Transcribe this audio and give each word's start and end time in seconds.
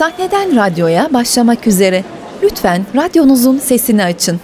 Sahneden 0.00 0.56
radyoya 0.56 1.08
başlamak 1.12 1.66
üzere. 1.66 2.04
Lütfen 2.42 2.86
radyonuzun 2.94 3.58
sesini 3.58 4.04
açın. 4.04 4.40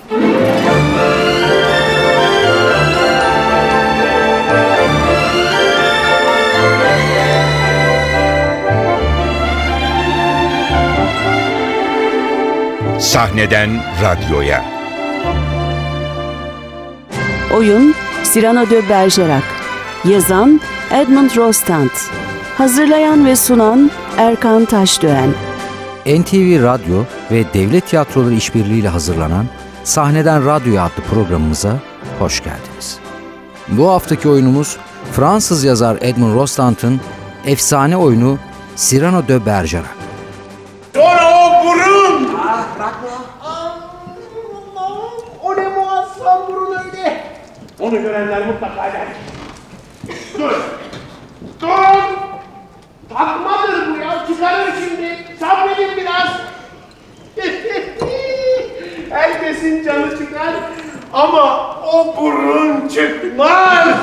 Sahneden 13.01 13.71
radyoya. 14.03 14.65
Oyun 17.57 17.95
Cyrano 18.33 18.71
de 18.71 18.89
Bergerac. 18.89 19.45
Yazan 20.05 20.61
Edmund 20.91 21.31
Rostand. 21.37 21.91
Hazırlayan 22.59 23.27
ve 23.27 23.37
sunan 23.37 23.91
Erkan 24.19 24.65
Taşdöğen. 24.65 25.46
NTV 26.07 26.63
Radyo 26.63 27.05
ve 27.31 27.45
Devlet 27.55 27.87
Tiyatroları 27.87 28.35
işbirliğiyle 28.35 28.89
hazırlanan 28.89 29.47
Sahneden 29.85 30.47
Radyoya 30.47 30.83
adlı 30.83 31.03
programımıza 31.11 31.73
hoş 32.19 32.45
geldiniz. 32.45 32.99
Bu 33.69 33.91
haftaki 33.91 34.29
oyunumuz 34.29 34.77
Fransız 35.13 35.65
yazar 35.65 35.99
Edmund 36.01 36.35
Rostand'ın 36.35 37.01
efsane 37.47 37.97
oyunu 37.97 38.39
Cyrano 38.77 39.29
de 39.29 39.47
Bergerac. 39.47 39.89
Sonra 40.95 41.31
o 41.35 41.65
burun! 41.65 42.31
O 45.43 45.57
ne 45.57 45.69
muazzam 45.69 46.43
burun 46.49 46.77
öyle. 46.85 47.25
Onu 47.81 48.03
görenler 48.03 48.47
mutlaka 48.47 48.83
der. 48.93 49.07
Dur! 50.39 50.53
Dur! 51.61 52.06
Takmadır 53.19 53.95
bu 53.95 53.99
ya. 53.99 54.27
Çıkarır 54.27 54.73
şimdi. 54.75 55.19
Sabredin 55.41 55.97
biraz. 55.97 56.29
Herkesin 59.11 59.85
canı 59.85 60.19
çıkar 60.19 60.55
ama 61.13 61.77
o 61.93 62.17
burun 62.21 62.89
çıkmaz. 62.89 63.89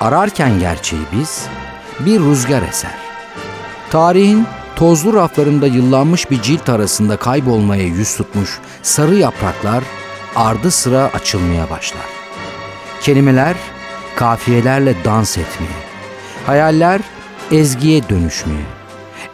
Ararken 0.00 0.58
gerçeği 0.58 1.02
biz 1.12 1.46
bir 2.00 2.20
rüzgar 2.20 2.62
eser. 2.62 2.94
Tarihin 3.90 4.46
tozlu 4.76 5.14
raflarında 5.14 5.66
yıllanmış 5.66 6.30
bir 6.30 6.42
cilt 6.42 6.68
arasında 6.68 7.16
kaybolmaya 7.16 7.82
yüz 7.82 8.16
tutmuş 8.16 8.58
sarı 8.82 9.14
yapraklar 9.14 9.84
ardı 10.36 10.70
sıra 10.70 11.10
açılmaya 11.14 11.70
başlar. 11.70 12.06
Kelimeler 13.00 13.56
kafiyelerle 14.16 14.94
dans 15.04 15.38
etmeye, 15.38 15.91
hayaller 16.46 17.00
ezgiye 17.50 18.08
dönüşmeye, 18.08 18.64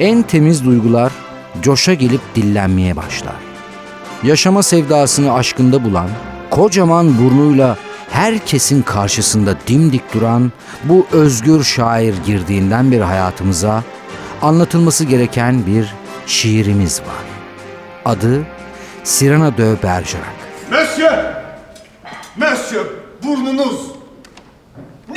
en 0.00 0.22
temiz 0.22 0.64
duygular 0.64 1.12
coşa 1.62 1.94
gelip 1.94 2.20
dillenmeye 2.34 2.96
başlar. 2.96 3.36
Yaşama 4.22 4.62
sevdasını 4.62 5.34
aşkında 5.34 5.84
bulan, 5.84 6.08
kocaman 6.50 7.18
burnuyla 7.18 7.76
herkesin 8.10 8.82
karşısında 8.82 9.54
dimdik 9.66 10.14
duran 10.14 10.52
bu 10.84 11.06
özgür 11.12 11.64
şair 11.64 12.14
girdiğinden 12.26 12.92
beri 12.92 13.02
hayatımıza 13.02 13.82
anlatılması 14.42 15.04
gereken 15.04 15.66
bir 15.66 15.94
şiirimiz 16.26 17.00
var. 17.00 17.24
Adı 18.04 18.42
Cyrano 19.04 19.56
de 19.56 19.82
Bergerac. 19.82 20.38
Monsieur! 20.70 21.24
Monsieur 22.36 22.86
burnunuz 23.22 23.97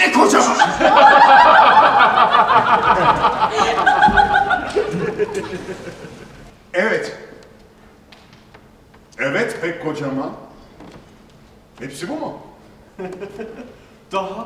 ne 0.01 0.11
kocaman! 0.11 0.57
evet. 6.73 7.17
Evet 9.19 9.61
pek 9.61 9.83
kocaman. 9.83 10.31
Hepsi 11.79 12.09
bu 12.09 12.13
mu? 12.13 12.41
Daha? 14.11 14.43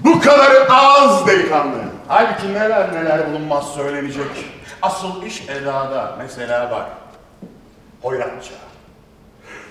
bu 0.00 0.20
kadarı 0.20 0.72
az 0.72 1.26
delikanlı. 1.26 1.78
Halbuki 2.08 2.54
neler 2.54 2.94
neler 2.94 3.30
bulunmaz 3.30 3.74
söylenecek. 3.74 4.26
Asıl 4.82 5.22
iş 5.22 5.48
edada. 5.48 6.14
Mesela 6.18 6.70
bak. 6.70 6.86
Hoyratça. 8.02 8.54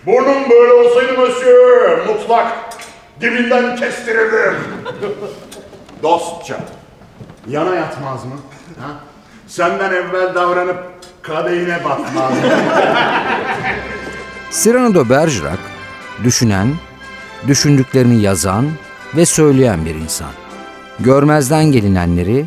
Burnum 0.05 0.49
böyle 0.49 0.73
olsaydı 0.73 1.17
monsieur, 1.17 2.05
mutlak 2.05 2.68
dibinden 3.21 3.75
kestirirdim. 3.75 4.55
Dostça. 6.03 6.59
Yana 7.47 7.75
yatmaz 7.75 8.25
mı? 8.25 8.35
Ha? 8.79 8.87
Senden 9.47 9.93
evvel 9.93 10.35
davranıp 10.35 10.83
kadehine 11.21 11.85
bakmaz 11.85 12.31
mı? 12.31 12.49
Cyrano 14.51 14.93
de 14.93 15.09
Bergerac, 15.09 15.59
düşünen, 16.23 16.73
düşündüklerini 17.47 18.21
yazan 18.21 18.69
ve 19.15 19.25
söyleyen 19.25 19.85
bir 19.85 19.95
insan. 19.95 20.29
Görmezden 20.99 21.65
gelinenleri, 21.65 22.45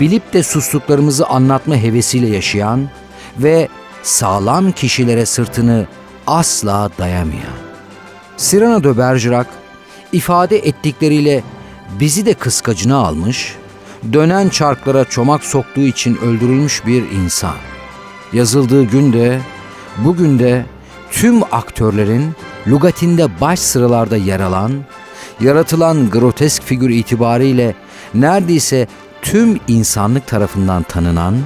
bilip 0.00 0.32
de 0.32 0.42
sustuklarımızı 0.42 1.26
anlatma 1.26 1.76
hevesiyle 1.76 2.26
yaşayan 2.26 2.88
ve 3.38 3.68
sağlam 4.02 4.72
kişilere 4.72 5.26
sırtını 5.26 5.86
asla 6.26 6.90
dayamayan. 6.98 7.56
Cyrano 8.36 8.84
de 8.84 8.98
Bergerac, 8.98 9.48
ifade 10.12 10.58
ettikleriyle 10.58 11.42
bizi 12.00 12.26
de 12.26 12.34
kıskacına 12.34 12.96
almış, 12.96 13.56
dönen 14.12 14.48
çarklara 14.48 15.04
çomak 15.04 15.44
soktuğu 15.44 15.80
için 15.80 16.16
öldürülmüş 16.16 16.86
bir 16.86 17.10
insan. 17.10 17.54
Yazıldığı 18.32 18.84
günde, 18.84 19.40
bugün 19.98 20.38
de 20.38 20.66
tüm 21.10 21.42
aktörlerin 21.42 22.34
lügatinde 22.66 23.40
baş 23.40 23.58
sıralarda 23.58 24.16
yer 24.16 24.40
alan, 24.40 24.72
yaratılan 25.40 26.10
grotesk 26.10 26.62
figür 26.62 26.90
itibariyle 26.90 27.74
neredeyse 28.14 28.86
tüm 29.22 29.60
insanlık 29.68 30.26
tarafından 30.26 30.82
tanınan 30.82 31.36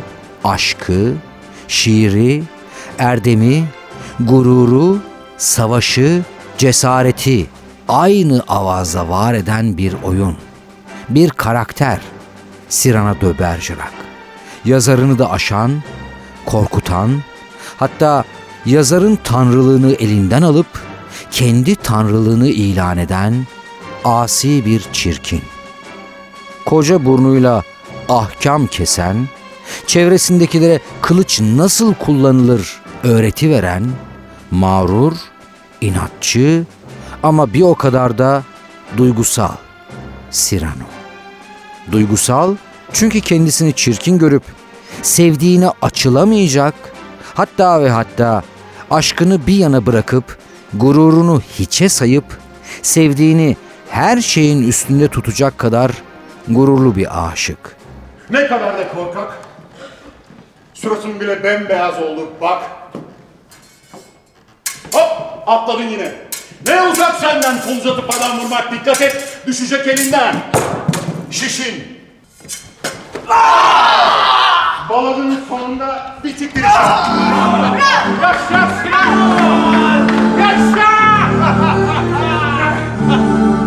aşkı, 0.45 1.13
şiiri, 1.69 2.43
erdemi, 2.99 3.65
gururu, 4.21 4.99
savaşı, 5.37 6.23
cesareti 6.59 7.47
aynı 7.91 8.43
avazda 8.49 9.09
var 9.09 9.35
eden 9.35 9.77
bir 9.77 9.95
oyun. 10.03 10.37
Bir 11.09 11.31
karakter 11.31 12.01
Cyrano 12.69 13.21
de 13.21 13.39
Bergerac. 13.39 13.93
Yazarını 14.65 15.19
da 15.19 15.31
aşan, 15.31 15.83
korkutan, 16.47 17.11
hatta 17.77 18.25
yazarın 18.67 19.19
tanrılığını 19.25 19.93
elinden 19.93 20.43
alıp 20.43 20.67
kendi 21.31 21.77
tanrılığını 21.77 22.49
ilan 22.49 22.99
eden 22.99 23.47
asi 24.05 24.67
bir 24.67 24.83
çirkin. 24.93 25.43
Koca 26.67 27.05
burnuyla 27.05 27.63
ahkam 28.09 28.67
kesen, 28.67 29.29
çevresindekilere 29.87 30.81
kılıç 31.03 31.41
nasıl 31.41 31.95
kullanılır 31.95 32.81
öğreti 33.05 33.51
veren, 33.51 33.87
mağrur, 34.51 35.13
inatçı 35.81 36.65
ama 37.23 37.55
bir 37.55 37.63
o 37.63 37.75
kadar 37.75 38.19
da 38.19 38.43
duygusal 38.97 39.53
Cyrano. 40.31 40.89
Duygusal 41.93 42.57
çünkü 42.93 43.21
kendisini 43.21 43.73
çirkin 43.73 44.19
görüp 44.19 44.43
sevdiğine 45.03 45.71
açılamayacak, 45.83 46.75
hatta 47.35 47.83
ve 47.83 47.91
hatta 47.91 48.43
aşkını 48.91 49.47
bir 49.47 49.55
yana 49.55 49.87
bırakıp 49.87 50.39
gururunu 50.75 51.41
hiçe 51.59 51.89
sayıp 51.89 52.25
sevdiğini 52.83 53.57
her 53.91 54.21
şeyin 54.21 54.69
üstünde 54.69 55.09
tutacak 55.09 55.59
kadar 55.59 55.93
gururlu 56.49 56.97
bir 56.97 57.29
aşık. 57.33 57.77
ne 58.31 58.47
kadar 58.47 58.79
da 58.79 58.89
korkak. 58.95 59.39
Suratın 60.75 61.21
bile 61.21 61.45
bembeyaz 61.45 61.99
oldu 62.03 62.29
bak. 62.41 62.63
Hop 64.93 65.43
atladın 65.47 65.89
yine. 65.89 66.30
Ne 66.67 66.83
uzak 66.83 67.21
senden 67.21 67.63
kol 67.63 67.77
uzatıp 67.77 68.11
adam 68.15 68.39
vurmak 68.41 68.73
dikkat 68.73 69.03
et 69.03 69.39
düşecek 69.47 69.87
elinden. 69.87 70.37
Şişin. 71.31 72.01
Baladının 74.91 75.45
sonunda 75.49 76.17
bir 76.25 76.31
Yaşa! 76.31 77.11
Yaşa! 80.39 80.91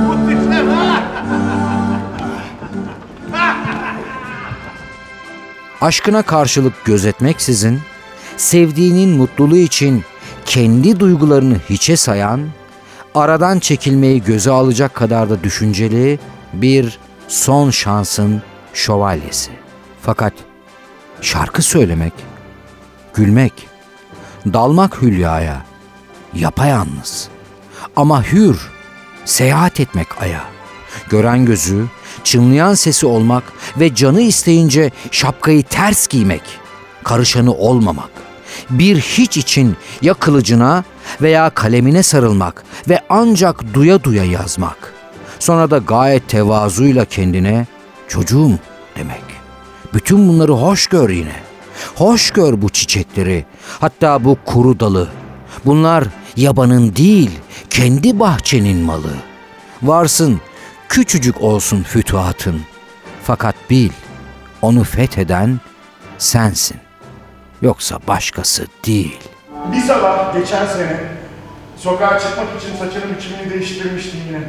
Muhteşem 0.07 0.69
ha! 0.69 1.03
Aşkına 5.81 6.21
karşılık 6.21 6.85
gözetmeksizin, 6.85 7.81
sevdiğinin 8.37 9.09
mutluluğu 9.09 9.57
için 9.57 10.03
kendi 10.45 10.99
duygularını 10.99 11.57
hiçe 11.69 11.97
sayan, 11.97 12.41
aradan 13.15 13.59
çekilmeyi 13.59 14.23
göze 14.23 14.51
alacak 14.51 14.93
kadar 14.93 15.29
da 15.29 15.43
düşünceli 15.43 16.19
bir 16.53 16.99
son 17.27 17.69
şansın 17.69 18.41
şövalyesi. 18.73 19.51
Fakat 20.01 20.33
şarkı 21.21 21.61
söylemek, 21.61 22.13
gülmek, 23.13 23.67
dalmak 24.45 25.01
hülyaya, 25.01 25.65
yapayalnız. 26.33 27.27
Ama 27.95 28.23
hür, 28.23 28.71
seyahat 29.25 29.79
etmek 29.79 30.21
aya. 30.21 30.43
Gören 31.09 31.45
gözü, 31.45 31.85
çınlayan 32.23 32.73
sesi 32.73 33.05
olmak 33.05 33.43
ve 33.79 33.95
canı 33.95 34.21
isteyince 34.21 34.91
şapkayı 35.11 35.63
ters 35.63 36.07
giymek, 36.07 36.41
karışanı 37.03 37.53
olmamak. 37.53 38.09
Bir 38.69 38.97
hiç 39.01 39.37
için 39.37 39.77
ya 40.01 40.13
kılıcına 40.13 40.83
veya 41.21 41.49
kalemine 41.49 42.03
sarılmak 42.03 42.63
ve 42.89 43.01
ancak 43.09 43.73
duya 43.73 44.03
duya 44.03 44.23
yazmak. 44.23 44.93
Sonra 45.39 45.71
da 45.71 45.77
gayet 45.77 46.29
tevazuyla 46.29 47.05
kendine 47.05 47.67
çocuğum 48.07 48.59
demek. 48.97 49.23
Bütün 49.93 50.29
bunları 50.29 50.51
hoş 50.51 50.87
gör 50.87 51.09
yine. 51.09 51.35
Hoş 51.95 52.31
gör 52.31 52.61
bu 52.61 52.69
çiçekleri, 52.69 53.45
hatta 53.79 54.23
bu 54.23 54.37
kuru 54.45 54.79
dalı. 54.79 55.09
Bunlar 55.65 56.03
yabanın 56.35 56.95
değil, 56.95 57.31
kendi 57.69 58.19
bahçenin 58.19 58.77
malı. 58.77 59.13
Varsın, 59.81 60.41
küçücük 60.89 61.41
olsun 61.41 61.83
fütuhatın. 61.83 62.61
Fakat 63.23 63.55
bil, 63.69 63.89
onu 64.61 64.83
fetheden 64.83 65.59
sensin. 66.17 66.77
Yoksa 67.61 67.99
başkası 68.07 68.67
değil. 68.85 69.19
Bir 69.71 69.81
sabah 69.81 70.33
geçen 70.33 70.65
sene 70.65 70.97
sokağa 71.77 72.19
çıkmak 72.19 72.47
için 72.61 72.75
saçının 72.75 73.15
biçimini 73.17 73.49
değiştirmiştim 73.53 74.19
yine. 74.27 74.39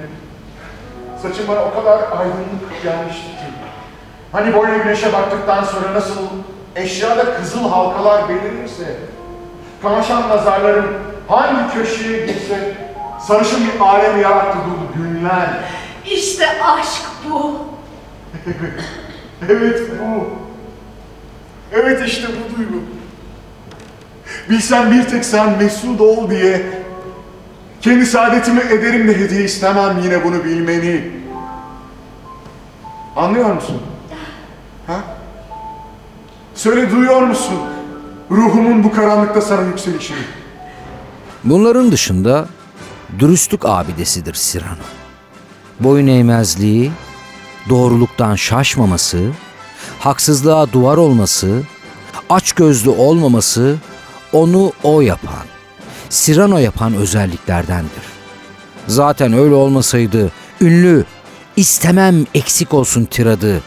Saçım 1.23 1.49
bana 1.49 1.65
o 1.65 1.75
kadar 1.75 1.99
aydınlık 2.19 2.83
gelmişti 2.83 3.23
ki. 3.23 3.45
Hani 4.33 4.55
böyle 4.55 4.79
güneşe 4.79 5.13
baktıktan 5.13 5.65
sonra 5.65 5.95
nasıl 5.95 6.21
eşyada 6.77 7.37
kızıl 7.37 7.69
halkalar 7.71 8.29
belirirse, 8.29 8.97
kamaşan 9.83 10.29
nazarların 10.29 10.87
hangi 11.29 11.75
köşeye 11.75 12.27
girse 12.27 12.77
sarışın 13.21 13.61
bir 13.65 13.81
alem 13.81 14.21
yarattı 14.21 14.59
durdu 14.59 14.93
günler. 14.97 15.49
İşte 16.07 16.47
aşk 16.63 17.03
bu. 17.31 17.59
Evet 19.49 19.81
bu. 19.91 20.27
Evet 21.73 22.03
işte 22.09 22.29
bu 22.29 22.57
duygu. 22.59 22.77
Bilsen 24.51 24.91
bir 24.91 25.09
tek 25.09 25.25
sen 25.25 25.59
mesut 25.59 26.01
ol 26.01 26.31
diye 26.31 26.63
kendi 27.81 28.07
saadetimi 28.07 28.61
ederim 28.61 29.09
de 29.09 29.19
hediye 29.19 29.45
istemem 29.45 30.01
yine 30.05 30.25
bunu 30.25 30.45
bilmeni. 30.45 31.11
Anlıyor 33.17 33.55
musun? 33.55 33.83
Ha? 34.87 35.01
Söyle 36.55 36.91
duyuyor 36.91 37.23
musun? 37.23 37.59
Ruhumun 38.31 38.85
bu 38.85 38.93
karanlıkta 38.93 39.41
sana 39.41 39.63
yükselişini. 39.63 40.17
Bunların 41.45 41.93
dışında 41.93 42.47
dürüstlük 43.19 43.61
abidesidir 43.65 44.35
Sirano. 44.35 44.85
Boyun 45.81 46.07
eğmezliği, 46.07 46.93
doğruluktan 47.69 48.35
şaşmaması, 48.35 49.31
haksızlığa 49.99 50.73
duvar 50.73 50.97
olması, 50.97 51.63
açgözlü 52.31 52.91
olmaması 52.91 53.77
onu 54.35 54.73
o 54.83 55.01
yapan, 55.01 55.47
Sirano 56.09 56.59
yapan 56.59 56.95
özelliklerdendir. 56.95 58.05
Zaten 58.87 59.33
öyle 59.33 59.55
olmasaydı 59.55 60.33
ünlü 60.61 61.05
istemem 61.57 62.27
eksik 62.35 62.75
olsun 62.75 63.05
tiradı 63.05 63.63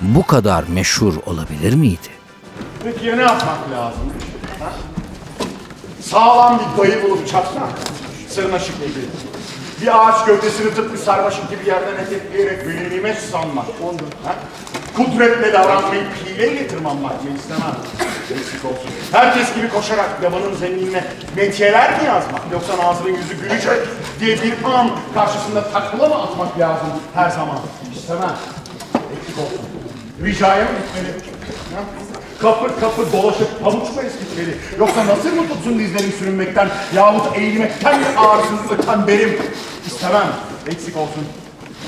bu 0.00 0.26
kadar 0.26 0.64
meşhur 0.68 1.14
olabilir 1.26 1.74
miydi? 1.74 2.08
Peki 2.84 3.06
ya 3.06 3.16
ne 3.16 3.22
yapmak 3.22 3.70
lazım? 3.70 4.12
Ha? 4.58 4.72
Sağlam 6.02 6.60
bir 6.60 6.82
dayı 6.82 7.02
bulup 7.02 7.28
çakmak. 7.28 7.70
Sırnaşık 8.28 8.78
gibi. 8.80 9.00
Bir 9.82 10.08
ağaç 10.08 10.24
gövdesini 10.26 10.74
tıpkı 10.74 10.98
sarmaşık 10.98 11.50
gibi 11.50 11.68
yerden 11.68 12.04
etekleyerek 12.04 12.66
bilinime 12.68 13.14
sanmak. 13.14 13.64
Ondur. 13.82 14.04
Ha? 14.24 14.34
Kudretle 14.96 15.52
davranmayı 15.52 16.02
hileyle 16.24 16.68
tırmanmak 16.68 17.24
mı 17.24 17.30
istemem. 17.38 17.74
Eksik 18.30 18.64
olsun. 18.64 18.90
Herkes 19.12 19.54
gibi 19.54 19.68
koşarak 19.68 20.10
yabanın 20.22 20.54
zeminine 20.54 21.04
metiyeler 21.36 21.90
mi 22.00 22.06
yazmak? 22.06 22.40
Yoksa 22.52 22.78
Nazır'ın 22.78 23.16
yüzü 23.16 23.34
gülecek 23.42 23.88
diye 24.20 24.42
bir 24.42 24.54
an 24.74 24.90
karşısında 25.14 25.70
takla 25.70 26.08
mı 26.08 26.14
atmak 26.22 26.58
lazım 26.58 26.88
her 27.14 27.30
zaman? 27.30 27.58
İstemem. 27.96 28.36
Eksik 28.94 29.38
olsun. 29.38 29.60
Ricaya 30.24 30.64
mı 30.64 30.70
gitmeli? 30.70 31.12
Ha? 31.74 31.80
Kapır 32.42 32.80
kapır 32.80 33.12
dolaşıp 33.12 33.47
pabuç 33.64 33.96
mu 33.96 34.02
eskitmeli? 34.06 34.58
Yoksa 34.78 35.06
nasıl 35.06 35.34
mı 35.34 35.48
tutsun 35.48 35.78
dizlerim 35.78 36.12
sürünmekten 36.18 36.68
yahut 36.94 37.36
eğilmekten 37.36 38.00
öten 38.70 39.06
benim? 39.06 39.38
İstemem. 39.86 40.26
Eksik 40.66 40.96
olsun. 40.96 41.24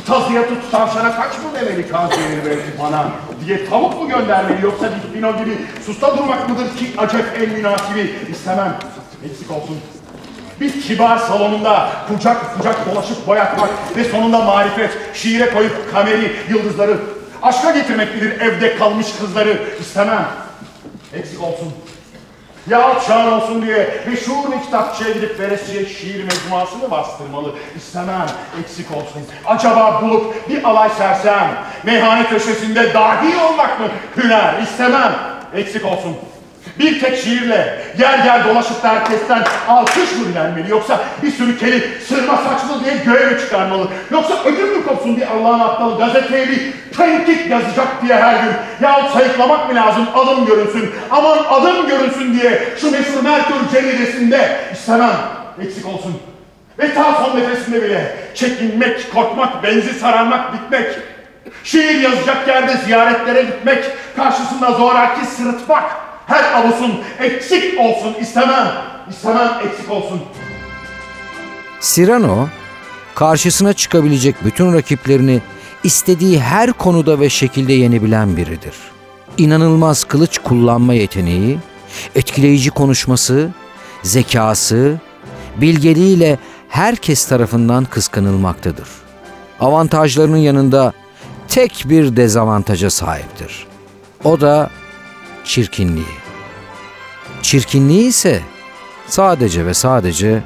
Tazıya 0.07 0.49
tut 0.49 0.71
tavşana 0.71 1.17
kaç 1.17 1.33
mı 1.33 1.61
demeli 1.61 1.89
kanserini 1.89 2.45
belki 2.47 2.83
bana 2.83 3.09
diye 3.47 3.67
tavuk 3.71 4.03
mu 4.03 4.09
göndermeli 4.09 4.65
yoksa 4.65 4.91
Dikbino 4.95 5.39
gibi 5.39 5.59
susta 5.87 6.19
durmak 6.19 6.49
mıdır 6.49 6.77
ki 6.77 6.87
acep 6.99 7.25
en 7.43 7.49
münasibi 7.49 8.15
istemem. 8.31 8.77
Eksik 9.25 9.51
olsun. 9.51 9.79
Bir 10.61 10.83
kibar 10.83 11.19
salonunda 11.19 11.89
kucak 12.09 12.57
kucak 12.57 12.91
dolaşıp 12.91 13.27
boyatmak 13.27 13.71
ve 13.97 14.05
sonunda 14.05 14.41
marifet, 14.41 14.91
şiire 15.15 15.51
koyup 15.51 15.93
kameri, 15.93 16.37
yıldızları 16.49 16.97
aşka 17.43 17.71
getirmek 17.71 18.15
midir 18.15 18.41
evde 18.41 18.77
kalmış 18.77 19.07
kızları 19.21 19.63
istemem. 19.81 20.29
Eksik 21.15 21.43
olsun. 21.43 21.73
Ya 22.67 23.01
şan 23.07 23.33
olsun 23.33 23.63
diye 23.63 24.05
meşhur 24.07 24.53
bir 24.53 24.65
kitapçıya 24.65 25.11
gidip 25.11 25.41
veresiye 25.41 25.87
şiir 25.87 26.25
mecmuasını 26.25 26.91
bastırmalı. 26.91 27.55
İstemem, 27.77 28.27
eksik 28.63 28.91
olsun. 28.91 29.23
Acaba 29.47 30.03
bulup 30.03 30.49
bir 30.49 30.65
alay 30.65 30.91
sersem, 30.91 31.57
meyhane 31.85 32.27
köşesinde 32.27 32.95
dahi 32.95 33.37
olmak 33.37 33.81
mı 33.81 33.87
hüner? 34.17 34.63
İstemem, 34.63 35.13
eksik 35.55 35.85
olsun. 35.85 36.17
Bir 36.79 37.01
tek 37.01 37.19
şiirle 37.19 37.85
yer 37.99 38.25
yer 38.25 38.45
dolaşıp 38.49 38.83
da 38.83 38.89
herkesten 38.89 39.43
alkış 39.69 40.13
mı 40.13 40.25
dilenmeli? 40.29 40.71
Yoksa 40.71 41.01
bir 41.23 41.31
sürü 41.31 41.59
keli 41.59 41.83
sırma 42.09 42.37
saçlı 42.37 42.85
diye 42.85 42.97
göğe 42.97 43.27
mi 43.27 43.41
çıkarmalı? 43.41 43.89
Yoksa 44.11 44.35
ödül 44.45 44.77
mü 44.77 44.87
kopsun 44.87 45.17
bir 45.17 45.27
Allah'ın 45.27 45.61
aptalı 45.61 45.99
gazeteye 45.99 46.49
bir 46.49 46.73
tenkit 46.97 47.51
yazacak 47.51 48.03
diye 48.03 48.15
her 48.15 48.45
gün? 48.45 48.53
Yahut 48.81 49.13
sayıklamak 49.13 49.69
mı 49.69 49.75
lazım 49.75 50.07
adım 50.15 50.47
görünsün, 50.47 50.91
aman 51.11 51.39
adım 51.51 51.89
görünsün 51.89 52.41
diye 52.41 52.63
şu 52.81 52.91
meşhur 52.91 53.23
Merkür 53.23 53.55
ceridesinde 53.73 54.61
istemem 54.73 55.17
eksik 55.63 55.87
olsun. 55.87 56.21
Ve 56.79 56.95
ta 56.95 57.15
son 57.15 57.41
nefesinde 57.41 57.83
bile 57.83 58.17
çekinmek, 58.35 59.15
korkmak, 59.15 59.63
benzi 59.63 59.95
sararmak, 59.95 60.53
bitmek. 60.53 60.87
Şiir 61.65 62.01
yazacak 62.01 62.49
yerde 62.49 62.77
ziyaretlere 62.77 63.43
gitmek, 63.43 63.85
karşısında 64.17 64.73
zoraki 64.73 65.27
sırıtmak, 65.27 65.85
her 66.31 66.55
avusun 66.55 67.01
eksik 67.21 67.81
olsun 67.81 68.15
istemem. 68.21 68.73
İstemem 69.11 69.53
eksik 69.67 69.91
olsun. 69.91 70.21
Cyrano, 71.81 72.49
karşısına 73.15 73.73
çıkabilecek 73.73 74.45
bütün 74.45 74.75
rakiplerini 74.75 75.41
istediği 75.85 76.41
her 76.41 76.73
konuda 76.73 77.21
ve 77.21 77.31
şekilde 77.31 77.73
yenebilen 77.73 78.37
biridir. 78.37 78.75
İnanılmaz 79.39 80.05
kılıç 80.05 80.39
kullanma 80.39 80.95
yeteneği, 80.95 81.59
etkileyici 82.15 82.71
konuşması, 82.71 83.51
zekası, 84.03 85.01
bilgeliğiyle 85.57 86.39
herkes 86.69 87.27
tarafından 87.27 87.85
kıskanılmaktadır. 87.85 88.89
Avantajlarının 89.61 90.37
yanında 90.37 90.93
tek 91.49 91.85
bir 91.89 92.17
dezavantaja 92.17 92.91
sahiptir. 92.91 93.67
O 94.25 94.41
da 94.41 94.71
çirkinliği. 95.45 96.20
Çirkinliği 97.43 98.09
ise 98.09 98.41
sadece 99.07 99.67
ve 99.67 99.75
sadece 99.75 100.43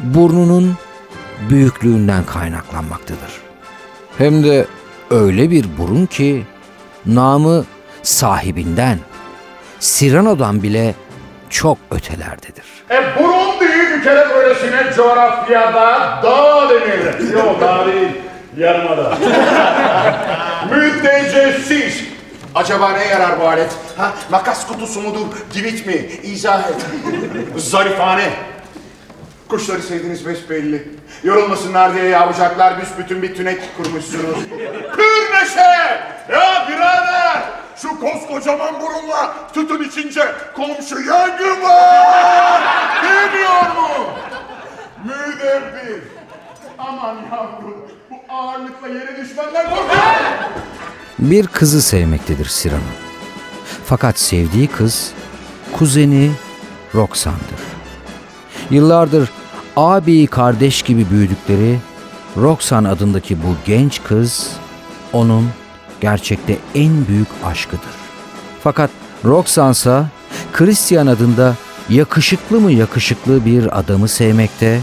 burnunun 0.00 0.76
büyüklüğünden 1.50 2.24
kaynaklanmaktadır. 2.24 3.30
Hem 4.18 4.44
de 4.44 4.66
öyle 5.10 5.50
bir 5.50 5.66
burun 5.78 6.06
ki 6.06 6.46
namı 7.06 7.64
sahibinden, 8.02 8.98
Sirano'dan 9.80 10.62
bile 10.62 10.94
çok 11.50 11.78
ötelerdedir. 11.90 12.64
E 12.90 13.02
burun 13.18 13.60
büyük 13.60 13.96
bir 13.98 14.04
kere 14.04 14.28
böylesine 14.34 14.92
coğrafyada 14.96 16.20
dağ 16.22 16.70
denir. 16.70 17.32
Yok 17.32 17.60
dağ 17.60 17.86
değil, 17.86 18.08
yarımada. 18.56 19.18
Müddecesiz. 20.76 22.07
Acaba 22.58 22.92
ne 22.92 23.04
yarar 23.04 23.40
bu 23.40 23.48
alet? 23.48 23.70
Ha, 23.96 24.12
makas 24.30 24.66
kutusu 24.66 25.00
mudur, 25.00 25.26
divit 25.54 25.86
mi? 25.86 25.94
İzah 26.22 26.68
et. 26.68 26.86
Zarifane. 27.56 28.30
Kuşları 29.48 29.82
sevdiğiniz 29.82 30.26
besbelli. 30.26 30.88
Yorulmasınlar 31.24 31.94
diye 31.94 32.04
yavrucaklar 32.04 32.80
büsbütün 32.80 33.22
bir 33.22 33.34
tünek 33.34 33.76
kurmuşsunuz. 33.76 34.38
Pür 34.96 35.34
neşe! 35.34 36.00
Ya 36.32 36.66
birader! 36.68 37.42
Şu 37.76 38.00
koskocaman 38.00 38.74
burunla 38.80 39.34
tütün 39.54 39.82
içince 39.82 40.22
komşu 40.56 41.00
yangın 41.00 41.62
var! 41.62 42.62
Demiyor 43.02 43.62
mu? 43.76 44.10
Müdebbir! 45.04 46.02
Aman 46.78 47.16
yavrum, 47.32 47.88
bu 48.10 48.34
ağırlıkla 48.34 48.88
yere 48.88 49.16
düşmenden 49.16 49.70
korkuyorum. 49.70 50.47
Bir 51.18 51.46
kızı 51.46 51.82
sevmektedir 51.82 52.52
Cyrano. 52.62 52.80
Fakat 53.84 54.18
sevdiği 54.18 54.66
kız 54.66 55.12
kuzeni 55.72 56.30
Roxanne'dır. 56.94 57.60
Yıllardır 58.70 59.30
abi 59.76 60.26
kardeş 60.26 60.82
gibi 60.82 61.10
büyüdükleri 61.10 61.78
Roxanne 62.36 62.88
adındaki 62.88 63.42
bu 63.42 63.56
genç 63.66 64.02
kız 64.02 64.50
onun 65.12 65.50
gerçekte 66.00 66.58
en 66.74 67.08
büyük 67.08 67.28
aşkıdır. 67.44 67.98
Fakat 68.62 68.90
Roxanne 69.24 69.70
ise 69.70 70.04
Christian 70.52 71.06
adında 71.06 71.54
yakışıklı 71.88 72.60
mı 72.60 72.72
yakışıklı 72.72 73.44
bir 73.44 73.78
adamı 73.78 74.08
sevmekte 74.08 74.80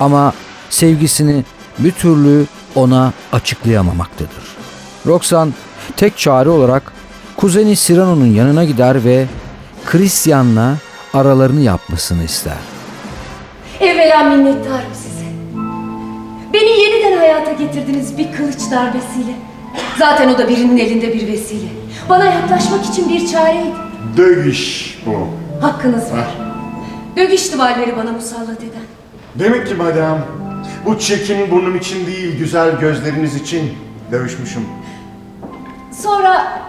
ama 0.00 0.32
sevgisini 0.70 1.44
bir 1.78 1.92
türlü 1.92 2.46
ona 2.74 3.12
açıklayamamaktadır. 3.32 4.56
Roxanne 5.06 5.52
tek 5.96 6.18
çare 6.18 6.48
olarak 6.48 6.92
kuzeni 7.36 7.76
Cyrano'nun 7.76 8.26
yanına 8.26 8.64
gider 8.64 9.04
ve 9.04 9.26
Christian'la 9.86 10.76
aralarını 11.14 11.60
yapmasını 11.60 12.24
ister. 12.24 12.56
Evvela 13.80 14.22
minnettarım 14.22 14.94
size. 14.94 15.26
Beni 16.52 16.80
yeniden 16.80 17.16
hayata 17.16 17.52
getirdiniz 17.52 18.18
bir 18.18 18.32
kılıç 18.32 18.70
darbesiyle. 18.70 19.32
Zaten 19.98 20.28
o 20.28 20.38
da 20.38 20.48
birinin 20.48 20.76
elinde 20.78 21.14
bir 21.14 21.28
vesile. 21.28 21.68
Bana 22.08 22.24
yaklaşmak 22.24 22.84
için 22.86 23.08
bir 23.08 23.26
çareydi. 23.26 23.74
Dövüş 24.16 24.94
bu. 25.06 25.28
Hakkınız 25.60 26.12
var. 26.12 26.28
Dövüş 27.16 27.52
duvarları 27.52 27.96
bana 27.96 28.12
musallat 28.12 28.58
eden. 28.58 28.82
Demek 29.34 29.68
ki 29.68 29.74
madem 29.74 30.24
bu 30.86 30.98
çirkin 30.98 31.50
burnum 31.50 31.76
için 31.76 32.06
değil 32.06 32.38
güzel 32.38 32.80
gözleriniz 32.80 33.34
için 33.36 33.72
dövüşmüşüm. 34.12 34.62
Sonra 36.02 36.62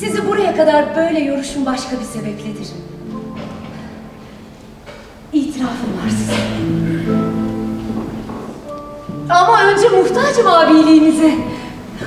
sizi 0.00 0.28
buraya 0.28 0.56
kadar 0.56 0.96
böyle 0.96 1.20
yoruşun 1.20 1.66
başka 1.66 2.00
bir 2.00 2.04
sebepledir. 2.04 2.68
İtirafım 5.32 5.92
var 6.04 6.10
size. 6.10 6.32
Ama 9.30 9.62
önce 9.62 9.88
muhtacım 9.88 10.46
abiliğinize. 10.46 11.34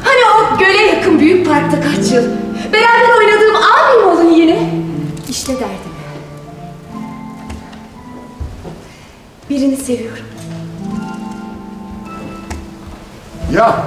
Hani 0.03 0.19
o 0.35 0.57
göle 0.59 0.81
yakın 0.81 1.19
büyük 1.19 1.47
parkta 1.47 1.81
kaç 1.81 2.11
yıl. 2.11 2.23
Beraber 2.73 3.17
oynadığım 3.17 3.55
abim 3.55 4.07
olun 4.07 4.33
yine. 4.33 4.69
İşte 5.29 5.53
derdim. 5.53 5.91
Birini 9.49 9.77
seviyorum. 9.77 10.25
Ya, 13.53 13.83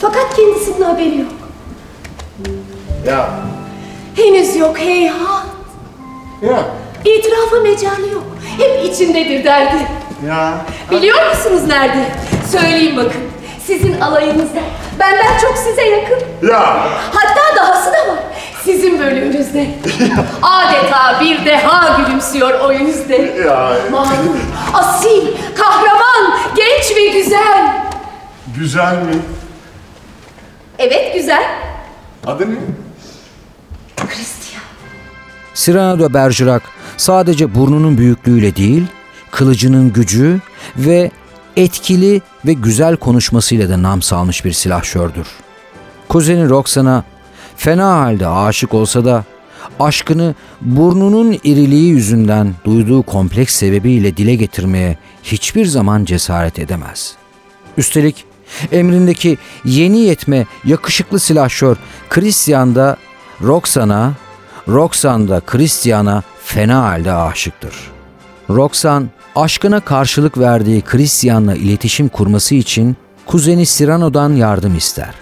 Fakat 0.00 0.36
kendisinin 0.36 0.80
haberi 0.82 1.18
yok. 1.18 1.28
ya, 3.06 3.30
Henüz 4.16 4.56
yok 4.56 4.78
heyhat. 4.78 5.46
ya, 6.42 6.58
İtirafa 7.04 7.56
mecalı 7.62 8.08
yok. 8.12 8.24
Hep 8.58 8.84
içindedir 8.84 9.44
derdi. 9.44 9.86
ya. 10.28 10.54
Biliyor 10.90 11.28
musunuz 11.28 11.62
nerede? 11.66 12.04
Söyleyeyim 12.52 12.96
bakın. 12.96 13.20
Sizin 13.66 14.00
alayınızda. 14.00 14.60
Benden 15.00 15.38
çok 15.40 15.58
size 15.58 15.82
yakın. 15.88 16.18
Ya, 16.48 16.60
Hatta 17.12 17.56
dahası 17.56 17.92
da 17.92 18.12
var. 18.12 18.18
Sizin 18.64 18.98
bölümünüzde. 18.98 19.66
Adeta 20.42 21.20
bir 21.20 21.44
deha 21.46 21.96
gülümsüyor 22.00 22.60
o 22.60 22.72
yüzde. 22.72 23.16
ya. 23.46 23.72
Malum, 23.90 24.38
asil, 24.74 25.22
kahraman, 25.58 26.38
genç 26.56 26.96
ve 26.96 27.06
güzel. 27.06 27.72
Güzel 28.58 28.94
mi? 28.94 29.14
Evet 30.78 31.14
güzel. 31.14 31.42
Adı 32.26 32.50
ne? 32.50 32.56
Christian. 33.96 34.62
Cyrano 35.54 35.98
de 35.98 36.14
Bergerac 36.14 36.64
sadece 36.96 37.54
burnunun 37.54 37.98
büyüklüğüyle 37.98 38.56
değil, 38.56 38.86
kılıcının 39.30 39.92
gücü 39.92 40.40
ve 40.76 41.10
etkili 41.56 42.22
ve 42.46 42.52
güzel 42.52 42.96
konuşmasıyla 42.96 43.68
da 43.68 43.82
nam 43.82 44.02
salmış 44.02 44.44
bir 44.44 44.52
silahşördür. 44.52 45.26
Kuzeni 46.08 46.48
Roxan'a 46.48 47.04
fena 47.56 48.00
halde 48.00 48.28
aşık 48.28 48.74
olsa 48.74 49.04
da 49.04 49.24
aşkını 49.80 50.34
burnunun 50.60 51.32
iriliği 51.44 51.90
yüzünden 51.90 52.54
duyduğu 52.64 53.02
kompleks 53.02 53.54
sebebiyle 53.56 54.16
dile 54.16 54.34
getirmeye 54.34 54.98
hiçbir 55.22 55.66
zaman 55.66 56.04
cesaret 56.04 56.58
edemez. 56.58 57.16
Üstelik 57.76 58.27
emrindeki 58.72 59.38
yeni 59.64 59.98
yetme 59.98 60.46
yakışıklı 60.64 61.20
silahşör 61.20 61.76
Christian 62.10 62.74
da 62.74 62.96
Roxan'a, 63.42 64.12
Roxanne 64.68 65.28
da 65.28 65.40
Christian'a 65.40 66.22
fena 66.44 66.82
halde 66.82 67.12
aşıktır. 67.12 67.74
Roxanne 68.50 69.06
aşkına 69.36 69.80
karşılık 69.80 70.38
verdiği 70.38 70.82
Christian'la 70.82 71.54
iletişim 71.54 72.08
kurması 72.08 72.54
için 72.54 72.96
kuzeni 73.26 73.66
Cyrano'dan 73.66 74.32
yardım 74.32 74.76
ister. 74.76 75.14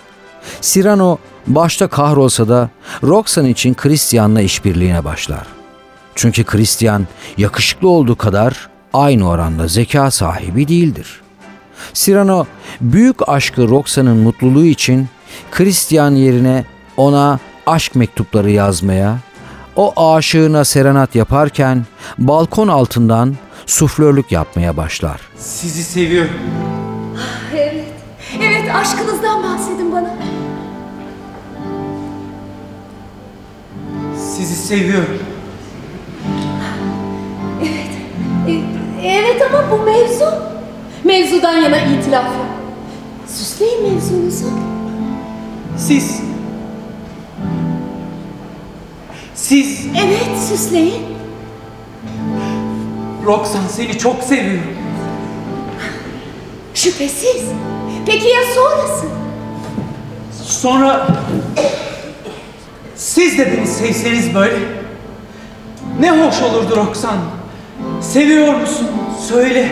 Cyrano 0.60 1.18
başta 1.46 1.88
kahrolsa 1.88 2.48
da 2.48 2.70
Roxanne 3.02 3.50
için 3.50 3.74
Christian'la 3.74 4.40
işbirliğine 4.40 5.04
başlar. 5.04 5.46
Çünkü 6.14 6.44
Christian 6.44 7.06
yakışıklı 7.36 7.88
olduğu 7.88 8.16
kadar 8.16 8.68
aynı 8.92 9.28
oranda 9.28 9.68
zeka 9.68 10.10
sahibi 10.10 10.68
değildir. 10.68 11.20
Cyrano 11.92 12.46
büyük 12.80 13.28
aşkı 13.28 13.68
Roxanne'ın 13.68 14.16
mutluluğu 14.16 14.64
için 14.64 15.08
Christian 15.50 16.10
yerine 16.10 16.64
ona 16.96 17.38
aşk 17.66 17.94
mektupları 17.94 18.50
yazmaya, 18.50 19.18
o 19.76 20.14
aşığına 20.14 20.64
serenat 20.64 21.14
yaparken 21.14 21.86
balkon 22.18 22.68
altından 22.68 23.34
suflörlük 23.66 24.32
yapmaya 24.32 24.76
başlar. 24.76 25.20
Sizi 25.38 25.84
seviyorum. 25.84 26.30
Evet, 27.54 27.84
evet 28.42 28.74
aşkınızdan 28.74 29.42
bahsedin 29.42 29.92
bana. 29.92 30.14
Sizi 34.36 34.54
seviyorum. 34.54 35.18
E, 38.48 38.60
evet 39.02 39.42
ama 39.42 39.70
bu 39.70 39.82
mevzu. 39.84 40.55
Mevzudan 41.06 41.56
yana 41.56 41.78
itilaf 41.78 42.24
yok. 42.24 42.46
Süsleyin 43.26 43.82
mevzunuzu. 43.82 44.46
Siz... 45.76 46.20
Siz... 49.34 49.86
Evet 50.04 50.38
süsleyin. 50.48 51.02
Roxanne 53.26 53.68
seni 53.68 53.98
çok 53.98 54.22
seviyorum. 54.22 54.76
Şüphesiz. 56.74 57.42
Peki 58.06 58.28
ya 58.28 58.40
sonrası? 58.54 59.06
Sonra... 60.44 61.08
Siz 62.96 63.38
de 63.38 63.52
beni 63.52 63.66
sevseniz 63.66 64.34
böyle. 64.34 64.58
Ne 66.00 66.10
hoş 66.10 66.42
olurdu 66.42 66.76
Roxanne. 66.76 67.20
Seviyor 68.00 68.54
musun? 68.54 68.88
Söyle. 69.28 69.68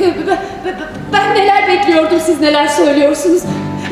Ben 1.12 1.34
neler 1.34 1.68
bekliyordum 1.68 2.20
siz 2.26 2.40
neler 2.40 2.68
söylüyorsunuz. 2.68 3.42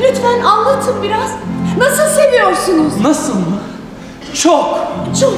Lütfen 0.01 0.39
anlatın 0.41 1.03
biraz. 1.03 1.31
Nasıl 1.77 2.21
seviyorsunuz? 2.21 3.01
Nasıl 3.01 3.35
mı? 3.35 3.59
Çok. 4.33 4.79
Çok. 5.19 5.33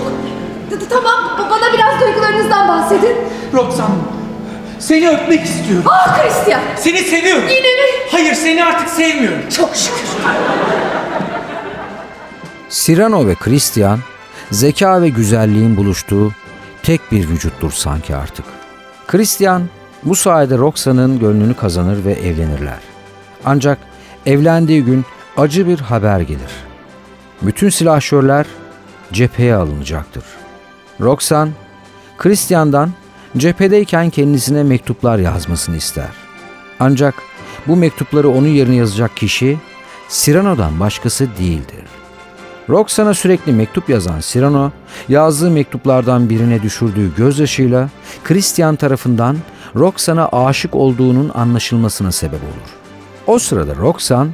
T- 0.70 0.88
Tamam 0.90 1.14
bana 1.52 1.74
biraz 1.74 2.02
duygularınızdan 2.02 2.68
bahsedin. 2.68 3.16
Roxanne. 3.54 3.96
Seni 4.80 5.10
öpmek 5.10 5.44
istiyorum. 5.46 5.86
Ah 5.90 6.22
Christian. 6.22 6.62
Seni 6.78 6.98
seviyorum. 6.98 7.44
Yine 7.50 7.60
mi? 7.62 7.88
Hayır 8.12 8.34
seni 8.34 8.66
artık 8.66 8.90
sevmiyorum. 8.90 9.50
Çok 9.58 9.76
şükür. 9.76 10.02
Cyrano 12.70 13.28
ve 13.28 13.36
Christian 13.36 14.00
zeka 14.52 15.02
ve 15.02 15.10
güzelliğin 15.10 15.78
buluştuğu 15.78 16.32
tek 16.84 17.12
bir 17.12 17.30
vücuttur 17.30 17.72
sanki 17.72 18.16
artık. 18.16 18.46
Christian 19.08 19.64
bu 20.04 20.16
sayede 20.16 20.58
Roxanne'ın 20.58 21.20
gönlünü 21.20 21.54
kazanır 21.54 22.06
ve 22.06 22.14
evlenirler. 22.14 22.80
Ancak 23.46 23.78
evlendiği 24.26 24.84
gün 24.84 25.06
acı 25.38 25.68
bir 25.68 25.80
haber 25.80 26.20
gelir. 26.20 26.52
Bütün 27.42 27.70
silahşörler 27.70 28.46
cepheye 29.12 29.56
alınacaktır. 29.56 30.24
Roxanne, 31.02 31.52
Christian'dan 32.18 32.92
cephedeyken 33.38 34.10
kendisine 34.10 34.64
mektuplar 34.64 35.18
yazmasını 35.20 35.78
ister. 35.78 36.10
Ancak 36.80 37.16
bu 37.68 37.76
mektupları 37.76 38.30
onun 38.30 38.48
yerine 38.48 38.76
yazacak 38.76 39.18
kişi 39.18 39.58
Cyrano'dan 40.10 40.80
başkası 40.80 41.28
değildir. 41.40 41.86
Roxan'a 42.72 43.14
sürekli 43.14 43.52
mektup 43.52 43.90
yazan 43.90 44.20
Cyrano, 44.20 44.72
yazdığı 45.10 45.52
mektuplardan 45.52 46.30
birine 46.30 46.62
düşürdüğü 46.62 47.16
gözyaşıyla 47.16 47.90
Christian 48.24 48.76
tarafından 48.76 49.38
Roxan'a 49.76 50.30
aşık 50.32 50.76
olduğunun 50.76 51.32
anlaşılmasına 51.36 52.12
sebep 52.12 52.40
olur. 52.44 52.70
O 53.28 53.40
sırada 53.40 53.76
Roxan, 53.76 54.30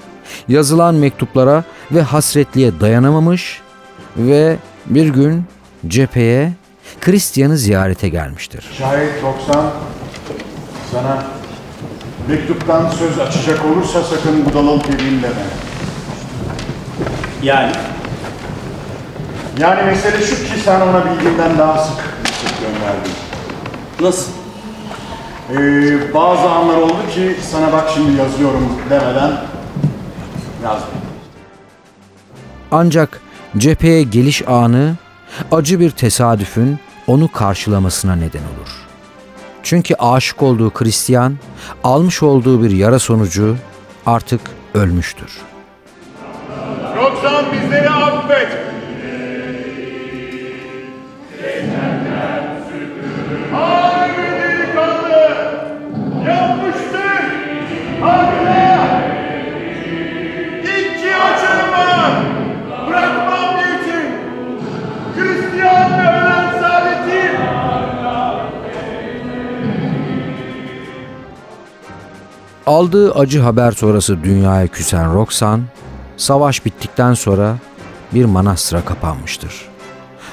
yazılan 0.47 0.95
mektuplara 0.95 1.63
ve 1.91 2.01
hasretliğe 2.01 2.79
dayanamamış 2.79 3.61
ve 4.17 4.57
bir 4.85 5.07
gün 5.07 5.43
cepheye 5.87 6.53
Christian'ı 7.01 7.57
ziyarete 7.57 8.09
gelmiştir. 8.09 8.65
Şayet 8.77 9.23
90 9.23 9.71
sana 10.91 11.23
mektuptan 12.29 12.89
söz 12.89 13.19
açacak 13.19 13.65
olursa 13.65 14.03
sakın 14.03 14.45
budalalık 14.45 14.89
edeyim 14.89 15.23
deme. 15.23 15.45
Yani 17.43 17.71
Yani 19.59 19.83
mesele 19.83 20.25
şu 20.25 20.35
ki 20.35 20.59
sen 20.65 20.81
ona 20.81 21.05
bildiğinden 21.05 21.57
daha 21.57 21.83
sık 21.83 21.97
mektup 21.97 22.61
gönderdin. 22.61 23.11
nasıl? 24.01 24.31
Ee, 25.51 26.13
bazı 26.13 26.49
anlar 26.49 26.77
oldu 26.77 27.09
ki 27.13 27.35
sana 27.51 27.73
bak 27.73 27.89
şimdi 27.93 28.17
yazıyorum 28.17 28.69
demeden 28.89 29.31
yazdım. 30.63 30.89
Ancak 32.71 33.21
cepheye 33.57 34.03
geliş 34.03 34.47
anı 34.47 34.95
acı 35.51 35.79
bir 35.79 35.91
tesadüfün 35.91 36.79
onu 37.07 37.31
karşılamasına 37.31 38.15
neden 38.15 38.39
olur. 38.39 38.87
Çünkü 39.63 39.95
aşık 39.95 40.43
olduğu 40.43 40.71
Hristiyan 40.71 41.35
almış 41.83 42.23
olduğu 42.23 42.63
bir 42.63 42.71
yara 42.71 42.99
sonucu 42.99 43.57
artık 44.05 44.41
ölmüştür. 44.73 45.37
Yoksa 46.95 47.43
bizleri 47.51 47.76
Aldığı 72.67 73.13
acı 73.13 73.39
haber 73.41 73.71
sonrası 73.71 74.23
dünyaya 74.23 74.67
küsen 74.67 75.13
Roxan, 75.13 75.61
savaş 76.17 76.65
bittikten 76.65 77.13
sonra 77.13 77.55
bir 78.13 78.25
manastıra 78.25 78.85
kapanmıştır. 78.85 79.53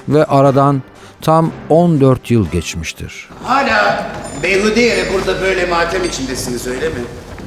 Ve 0.08 0.24
aradan 0.24 0.82
tam 1.22 1.52
14 1.68 2.30
yıl 2.30 2.48
geçmiştir. 2.50 3.28
Hala 3.44 4.06
beyhude 4.42 4.80
yere 4.80 5.12
burada 5.14 5.40
böyle 5.40 5.66
matem 5.66 6.04
içindesiniz 6.04 6.66
öyle 6.66 6.88
mi? 6.88 6.94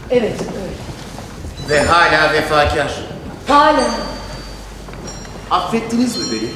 Evet 0.10 0.42
öyle. 0.42 0.78
Ve 1.70 1.88
hala 1.88 2.34
vefakar. 2.34 3.02
Hala. 3.48 3.84
Affettiniz 5.52 6.18
mi 6.18 6.24
beni? 6.32 6.50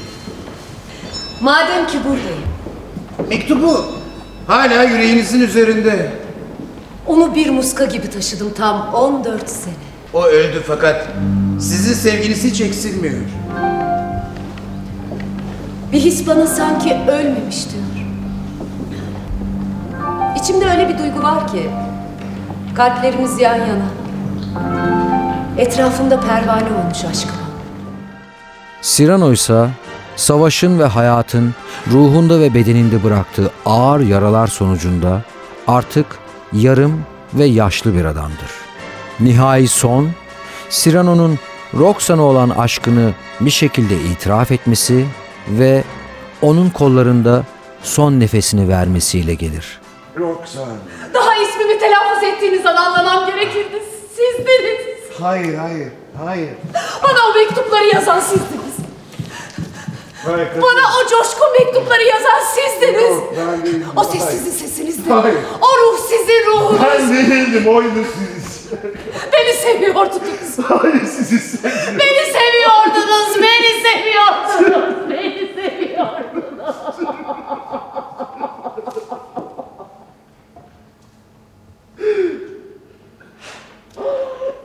Madem 1.41 1.88
ki 1.88 1.97
buradayım. 2.03 2.43
Mektubu 3.29 3.85
hala 4.47 4.83
yüreğinizin 4.83 5.41
üzerinde. 5.41 6.21
Onu 7.08 7.36
bir 7.36 7.50
muska 7.50 7.86
gibi 7.86 8.10
taşıdım 8.10 8.53
tam 8.53 8.93
14 8.93 9.50
sene. 9.50 9.74
O 10.14 10.24
öldü 10.25 10.64
fakat 10.68 11.07
sizin 11.59 11.94
sevginiz 11.94 12.44
hiç 12.44 12.61
eksilmiyor. 12.61 13.22
Bir 15.92 16.00
his 16.00 16.27
bana 16.27 16.48
sanki 16.48 16.94
ölmemiş 17.07 17.57
diyor. 17.72 18.05
İçimde 20.42 20.66
öyle 20.70 20.90
bir 20.90 20.98
duygu 20.98 21.24
var 21.24 21.48
ki 21.48 21.70
kalplerimiz 22.75 23.40
yan 23.40 23.55
yana. 23.55 23.85
Etrafımda 25.57 26.20
pervane 26.20 26.68
olmuş 26.83 27.05
aşkım. 27.11 27.35
Cyrano 28.81 29.31
ise 29.31 29.70
savaşın 30.16 30.79
ve 30.79 30.85
hayatın 30.85 31.53
ruhunda 31.92 32.40
ve 32.40 32.53
bedeninde 32.53 33.03
bıraktığı 33.03 33.51
ağır 33.66 34.00
yaralar 34.00 34.48
sonucunda 34.48 35.22
artık 35.68 36.05
yarım 36.53 37.05
ve 37.33 37.46
yaşlı 37.46 37.96
bir 37.96 38.05
adamdır. 38.05 38.51
Nihai 39.20 39.68
son, 39.68 40.09
Cyrano'nun 40.70 41.40
Roxan'a 41.79 42.22
olan 42.24 42.50
aşkını 42.50 43.14
bir 43.40 43.50
şekilde 43.50 43.96
itiraf 43.96 44.51
etmesi 44.51 45.05
ve 45.48 45.83
onun 46.42 46.70
kollarında 46.70 47.44
son 47.83 48.20
nefesini 48.20 48.70
vermesiyle 48.70 49.33
gelir. 49.33 49.79
Yoksa... 50.20 50.59
Daha 51.14 51.35
ismimi 51.35 51.79
telaffuz 51.79 52.24
ettiğiniz 52.24 52.66
an 52.66 52.75
anlamam 52.75 53.25
gerekirdi. 53.25 53.83
Sizdiniz. 54.09 54.81
Hayır, 55.22 55.57
hayır, 55.57 55.87
hayır. 56.25 56.50
Bana 57.03 57.20
o 57.31 57.35
mektupları 57.35 57.85
yazan 57.94 58.20
sizdiniz. 58.20 58.60
Bana 60.27 60.81
o 60.98 61.10
coşkun 61.10 61.51
mektupları 61.60 62.03
yazan 62.03 62.40
sizdiniz. 62.55 63.01
Yok, 63.01 63.34
ben 63.38 63.66
değilim. 63.66 63.88
O 63.96 64.03
ses 64.03 64.24
sizin 64.29 64.51
sesinizdi. 64.51 65.10
Hayır. 65.10 65.38
O 65.62 65.68
ruh 65.77 66.00
sizin 66.00 66.46
ruhunuz. 66.48 66.81
Ben 66.81 67.10
değildim, 67.31 67.68
oydu 67.68 68.05
siz. 68.16 68.72
Beni 69.34 69.53
seviyordunuz. 69.53 70.60
Hayır 70.68 71.05
sizi 71.05 71.40
sevdim. 71.40 72.00
Beni 72.00 72.34
seviyordunuz. 72.34 73.42
Beni 73.42 73.81
seviyordunuz. 73.84 75.10
Beni 75.10 75.53
seviyordunuz. 75.55 76.75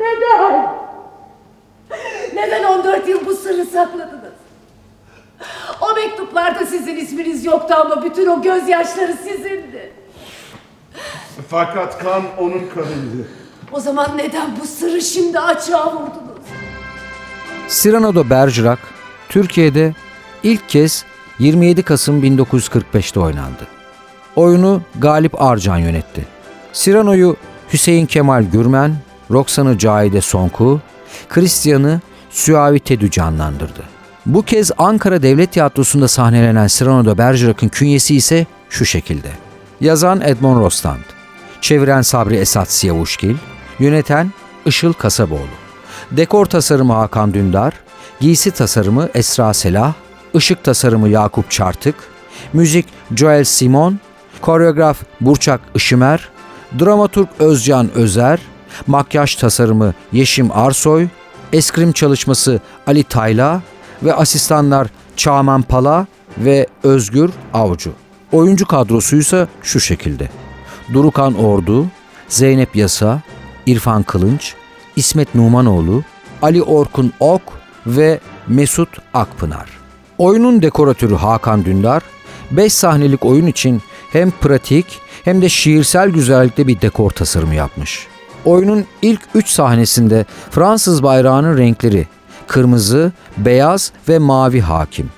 Neden? 0.01 0.77
Neden 2.35 2.64
14 2.64 3.09
yıl 3.09 3.27
bu 3.27 3.35
sırrı 3.35 3.64
sakladınız? 3.64 4.33
O 5.81 5.97
isminiz 7.16 7.44
yoktu 7.44 7.74
ama 7.79 8.05
bütün 8.05 8.26
o 8.26 8.42
gözyaşları 8.42 9.12
sizindi. 9.12 9.92
Fakat 11.48 11.98
kan 11.98 12.22
onun 12.38 12.62
kanıydı. 12.74 13.29
O 13.72 13.81
zaman 13.81 14.18
neden 14.18 14.50
bu 14.61 14.66
sırrı 14.66 15.02
şimdi 15.02 15.40
açığa 15.40 15.92
vurdunuz? 15.92 16.46
Cyrano 17.68 18.14
de 18.14 18.31
Bergerac, 18.31 18.81
Türkiye'de 19.29 19.94
ilk 20.42 20.68
kez 20.68 21.05
27 21.38 21.83
Kasım 21.83 22.24
1945'te 22.24 23.20
oynandı. 23.20 23.66
Oyunu 24.37 24.83
Galip 24.98 25.42
Arcan 25.42 25.79
yönetti. 25.79 26.26
Cyrano'yu 26.72 27.37
Hüseyin 27.72 28.07
Kemal 28.07 28.42
Gürmen, 28.42 28.96
Roxan'ı 29.31 29.79
Cahide 29.79 30.20
Sonku, 30.20 30.81
Christian'ı 31.29 32.00
Süavi 32.31 32.81
Tedü 32.81 33.11
canlandırdı. 33.11 33.95
Bu 34.27 34.43
kez 34.43 34.71
Ankara 34.79 35.23
Devlet 35.23 35.53
Tiyatrosu'nda 35.53 36.09
sahnelenen 36.09 36.67
Cyrano 36.67 37.05
de 37.05 37.19
Bergerac'ın 37.19 37.69
künyesi 37.69 38.17
ise 38.17 38.47
şu 38.71 38.85
şekilde. 38.85 39.29
Yazan 39.81 40.21
Edmond 40.21 40.61
Rostand, 40.61 41.03
çeviren 41.61 42.03
Sabri 42.03 42.37
Esat 42.37 42.71
Siyavuşgil, 42.71 43.37
yöneten 43.79 44.33
Işıl 44.67 44.93
Kasaboğlu. 44.93 45.57
Dekor 46.11 46.47
tasarımı 46.47 46.93
Hakan 46.93 47.35
Dündar, 47.35 47.75
giysi 48.21 48.51
tasarımı 48.51 49.09
Esra 49.15 49.55
Selah, 49.55 49.95
ışık 50.35 50.65
tasarımı 50.65 51.09
Yakup 51.09 51.51
Çartık, 51.51 51.95
müzik 52.53 52.87
Joel 53.17 53.45
Simon, 53.45 54.01
koreograf 54.41 54.99
Burçak 55.21 55.61
Işımer, 55.75 56.29
dramaturg 56.79 57.29
Özcan 57.39 57.91
Özer, 57.95 58.41
makyaj 58.87 59.37
tasarımı 59.37 59.95
Yeşim 60.12 60.51
Arsoy, 60.53 61.09
eskrim 61.53 61.93
çalışması 61.93 62.61
Ali 62.87 63.05
Tayla 63.05 63.62
ve 64.02 64.14
asistanlar 64.14 64.88
Çağman 65.16 65.62
Pala 65.62 66.06
ve 66.38 66.66
Özgür 66.82 67.30
Avcı. 67.54 67.90
Oyuncu 68.32 68.66
kadrosuysa 68.66 69.48
şu 69.62 69.80
şekilde. 69.80 70.28
Durukan 70.92 71.35
Ordu, 71.35 71.87
Zeynep 72.28 72.76
Yasa, 72.76 73.22
İrfan 73.66 74.02
Kılınç, 74.02 74.54
İsmet 74.96 75.35
Numanoğlu, 75.35 76.02
Ali 76.42 76.62
Orkun 76.62 77.12
Ok 77.20 77.42
ve 77.87 78.20
Mesut 78.48 78.88
Akpınar. 79.14 79.70
Oyunun 80.18 80.62
dekoratörü 80.62 81.14
Hakan 81.14 81.64
Dündar, 81.64 82.02
5 82.50 82.72
sahnelik 82.72 83.24
oyun 83.24 83.46
için 83.46 83.82
hem 84.12 84.30
pratik 84.30 85.00
hem 85.24 85.42
de 85.42 85.48
şiirsel 85.48 86.11
güzellikte 86.11 86.66
bir 86.66 86.80
dekor 86.80 87.11
tasarımı 87.11 87.54
yapmış. 87.54 88.06
Oyunun 88.44 88.85
ilk 89.02 89.20
3 89.35 89.48
sahnesinde 89.48 90.24
Fransız 90.50 91.02
bayrağının 91.02 91.59
renkleri 91.59 92.06
kırmızı, 92.46 93.12
beyaz 93.38 93.92
ve 94.09 94.18
mavi 94.18 94.61
hakim. 94.61 95.11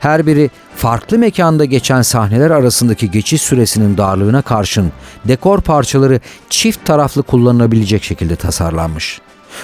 Her 0.00 0.26
biri 0.26 0.50
farklı 0.76 1.18
mekanda 1.18 1.64
geçen 1.64 2.02
sahneler 2.02 2.50
arasındaki 2.50 3.10
geçiş 3.10 3.42
süresinin 3.42 3.96
darlığına 3.96 4.42
karşın 4.42 4.92
dekor 5.24 5.60
parçaları 5.60 6.20
çift 6.50 6.84
taraflı 6.84 7.22
kullanılabilecek 7.22 8.04
şekilde 8.04 8.36
tasarlanmış. 8.36 9.20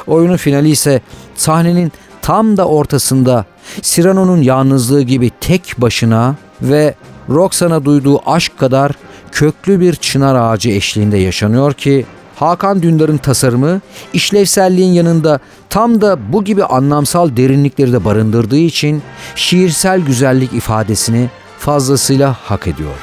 Oyunun 0.07 0.37
finali 0.37 0.71
ise 0.71 1.01
sahnenin 1.35 1.93
tam 2.23 2.57
da 2.57 2.69
ortasında 2.69 3.45
Cyrano'nun 3.83 4.43
yalnızlığı 4.43 5.03
gibi 5.03 5.31
tek 5.41 5.75
başına 5.79 6.37
ve 6.63 6.95
Roxan'a 7.29 7.85
duyduğu 7.85 8.31
aşk 8.31 8.59
kadar 8.59 8.93
köklü 9.33 9.81
bir 9.81 9.95
çınar 9.95 10.35
ağacı 10.35 10.71
eşliğinde 10.71 11.17
yaşanıyor 11.17 11.73
ki 11.73 12.07
Hakan 12.37 12.83
Dündar'ın 12.83 13.17
tasarımı 13.19 13.81
işlevselliğin 14.13 14.93
yanında 14.93 15.41
tam 15.71 16.01
da 16.01 16.33
bu 16.33 16.45
gibi 16.45 16.65
anlamsal 16.65 17.37
derinlikleri 17.37 17.93
de 17.93 18.05
barındırdığı 18.05 18.57
için 18.59 19.03
şiirsel 19.35 20.01
güzellik 20.01 20.53
ifadesini 20.53 21.31
fazlasıyla 21.59 22.37
hak 22.43 22.67
ediyor. 22.67 22.95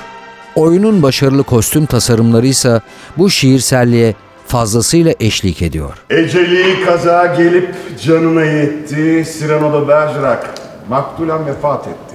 Oyunun 0.55 1.03
başarılı 1.03 1.43
kostüm 1.43 1.85
tasarımları 1.85 2.47
ise 2.47 2.81
bu 3.17 3.29
şiirselliğe 3.29 4.15
fazlasıyla 4.47 5.13
eşlik 5.19 5.61
ediyor. 5.61 5.97
Eceli 6.09 6.85
kaza 6.85 7.25
gelip 7.25 7.75
canına 8.03 8.43
yetti. 8.43 9.25
Cyrano 9.39 9.81
de 9.81 9.87
Bergerac 9.87 10.47
maktulen 10.89 11.45
vefat 11.45 11.87
etti. 11.87 12.08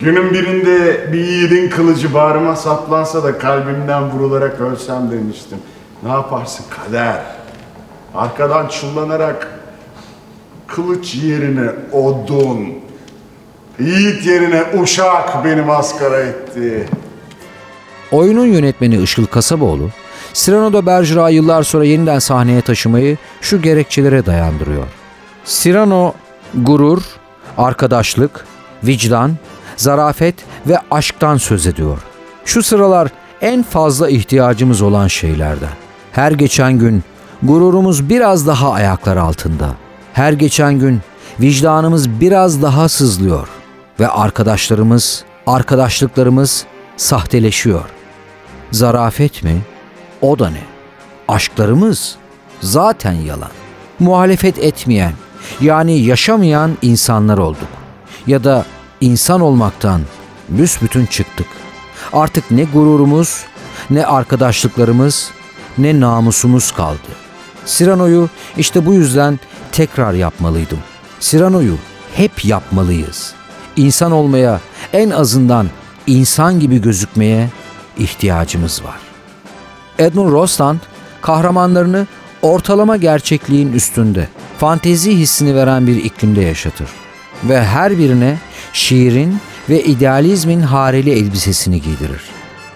Günün 0.00 0.32
birinde 0.32 1.12
bir 1.12 1.24
yiğidin 1.24 1.70
kılıcı 1.70 2.14
bağrıma 2.14 2.56
saplansa 2.56 3.24
da 3.24 3.38
kalbimden 3.38 4.10
vurularak 4.10 4.60
ölsem 4.60 5.10
demiştim. 5.10 5.58
Ne 6.02 6.10
yaparsın 6.10 6.64
kader? 6.70 7.22
Arkadan 8.14 8.68
çullanarak 8.68 9.48
kılıç 10.66 11.14
yerine 11.14 11.70
odun, 11.92 12.68
yiğit 13.80 14.26
yerine 14.26 14.62
uşak 14.82 15.44
beni 15.44 15.62
maskara 15.62 16.20
etti. 16.20 16.88
Oyunun 18.12 18.46
yönetmeni 18.46 18.96
Işıl 18.96 19.26
Kasaboğlu, 19.26 19.90
Cyrano 20.34 20.72
de 20.72 20.86
Bergerac'ı 20.86 21.34
yıllar 21.34 21.62
sonra 21.62 21.84
yeniden 21.84 22.18
sahneye 22.18 22.60
taşımayı 22.60 23.16
şu 23.40 23.62
gerekçelere 23.62 24.26
dayandırıyor. 24.26 24.86
Cyrano, 25.44 26.12
gurur, 26.54 27.02
arkadaşlık, 27.58 28.46
vicdan, 28.84 29.36
zarafet 29.82 30.34
ve 30.66 30.78
aşktan 30.90 31.36
söz 31.36 31.66
ediyor. 31.66 31.98
Şu 32.44 32.62
sıralar 32.62 33.08
en 33.40 33.62
fazla 33.62 34.10
ihtiyacımız 34.10 34.82
olan 34.82 35.08
şeylerden. 35.08 35.72
Her 36.12 36.32
geçen 36.32 36.78
gün 36.78 37.02
gururumuz 37.42 38.08
biraz 38.08 38.46
daha 38.46 38.72
ayaklar 38.72 39.16
altında. 39.16 39.68
Her 40.12 40.32
geçen 40.32 40.78
gün 40.78 41.00
vicdanımız 41.40 42.20
biraz 42.20 42.62
daha 42.62 42.88
sızlıyor 42.88 43.48
ve 44.00 44.08
arkadaşlarımız, 44.08 45.24
arkadaşlıklarımız 45.46 46.64
sahteleşiyor. 46.96 47.84
Zarafet 48.72 49.42
mi? 49.42 49.62
O 50.20 50.38
da 50.38 50.50
ne? 50.50 50.62
Aşklarımız 51.28 52.16
zaten 52.60 53.12
yalan. 53.12 53.50
Muhalefet 53.98 54.58
etmeyen, 54.58 55.12
yani 55.60 55.98
yaşamayan 55.98 56.70
insanlar 56.82 57.38
olduk. 57.38 57.68
Ya 58.26 58.44
da 58.44 58.64
insan 59.02 59.40
olmaktan 59.40 60.00
büsbütün 60.48 61.06
çıktık. 61.06 61.46
Artık 62.12 62.50
ne 62.50 62.64
gururumuz, 62.64 63.44
ne 63.90 64.06
arkadaşlıklarımız, 64.06 65.30
ne 65.78 66.00
namusumuz 66.00 66.72
kaldı. 66.72 67.08
Sirano'yu 67.64 68.28
işte 68.56 68.86
bu 68.86 68.94
yüzden 68.94 69.40
tekrar 69.72 70.12
yapmalıydım. 70.12 70.78
Sirano'yu 71.20 71.76
hep 72.14 72.44
yapmalıyız. 72.44 73.34
İnsan 73.76 74.12
olmaya, 74.12 74.60
en 74.92 75.10
azından 75.10 75.68
insan 76.06 76.60
gibi 76.60 76.82
gözükmeye 76.82 77.50
ihtiyacımız 77.98 78.84
var. 78.84 78.98
Edmund 79.98 80.32
Rostand 80.32 80.78
kahramanlarını 81.22 82.06
ortalama 82.42 82.96
gerçekliğin 82.96 83.72
üstünde, 83.72 84.28
fantezi 84.58 85.18
hissini 85.18 85.54
veren 85.54 85.86
bir 85.86 86.04
iklimde 86.04 86.40
yaşatır 86.40 86.88
ve 87.44 87.64
her 87.64 87.98
birine 87.98 88.38
şiirin 88.72 89.38
ve 89.68 89.84
idealizmin 89.84 90.60
hareli 90.60 91.10
elbisesini 91.10 91.82
giydirir. 91.82 92.20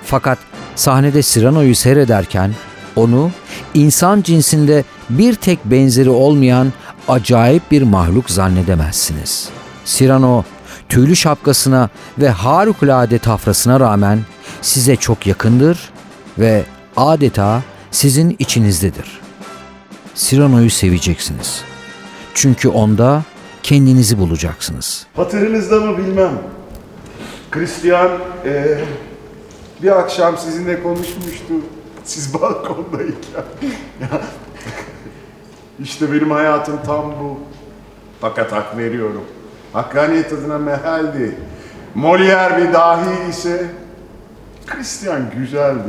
Fakat 0.05 0.39
sahnede 0.77 1.23
Cyrano'yu 1.23 1.75
seyrederken 1.75 2.55
onu 2.97 3.31
insan 3.75 4.23
cinsinde 4.23 4.85
bir 5.11 5.35
tek 5.35 5.65
benzeri 5.65 6.11
olmayan 6.11 6.73
acayip 7.09 7.71
bir 7.71 7.83
mahluk 7.83 8.31
zannedemezsiniz. 8.31 9.49
Cyrano 9.85 10.45
tüylü 10.89 11.17
şapkasına 11.17 11.89
ve 12.19 12.29
harikulade 12.29 13.19
tafrasına 13.19 13.81
rağmen 13.81 14.21
size 14.63 14.97
çok 14.97 15.27
yakındır 15.27 15.79
ve 16.39 16.65
adeta 16.97 17.63
sizin 17.91 18.37
içinizdedir. 18.39 19.21
Cyrano'yu 20.15 20.71
seveceksiniz. 20.71 21.61
Çünkü 22.35 22.69
onda 22.69 23.23
kendinizi 23.67 24.19
bulacaksınız. 24.19 25.07
Hatırınızda 25.17 25.81
mı 25.81 25.99
bilmem. 25.99 26.33
Christian 27.51 28.11
eee, 28.45 28.85
bir 29.83 29.99
akşam 29.99 30.39
sizinle 30.39 30.83
konuşmuştu. 30.83 31.55
Siz 32.05 32.35
balkondayken. 32.41 33.45
İşte 35.83 36.13
benim 36.13 36.31
hayatım 36.31 36.79
tam 36.87 37.05
bu. 37.05 37.39
Fakat 38.21 38.53
hak 38.53 38.77
veriyorum. 38.77 39.25
Hakkaniyet 39.73 40.33
adına 40.33 40.59
mehaldi. 40.59 41.39
Molière 41.97 42.59
bir 42.69 42.73
dahi 42.73 43.31
ise 43.31 43.67
Christian 44.67 45.21
güzeldi. 45.37 45.89